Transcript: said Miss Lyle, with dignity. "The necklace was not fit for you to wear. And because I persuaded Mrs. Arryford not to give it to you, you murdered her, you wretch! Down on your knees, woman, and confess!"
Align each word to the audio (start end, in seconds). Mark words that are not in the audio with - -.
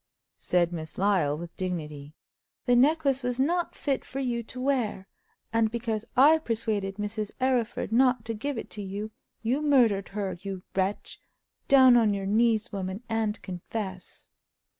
said 0.39 0.73
Miss 0.73 0.97
Lyle, 0.97 1.37
with 1.37 1.55
dignity. 1.55 2.15
"The 2.65 2.75
necklace 2.75 3.21
was 3.21 3.39
not 3.39 3.75
fit 3.75 4.03
for 4.03 4.19
you 4.19 4.41
to 4.41 4.59
wear. 4.59 5.07
And 5.53 5.69
because 5.69 6.05
I 6.17 6.39
persuaded 6.39 6.95
Mrs. 6.97 7.29
Arryford 7.39 7.91
not 7.91 8.25
to 8.25 8.33
give 8.33 8.57
it 8.57 8.71
to 8.71 8.81
you, 8.81 9.11
you 9.43 9.61
murdered 9.61 10.07
her, 10.17 10.39
you 10.41 10.63
wretch! 10.75 11.19
Down 11.67 11.97
on 11.97 12.15
your 12.15 12.25
knees, 12.25 12.71
woman, 12.71 13.03
and 13.09 13.39
confess!" 13.43 14.31